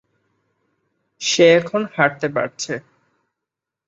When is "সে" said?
1.21-1.45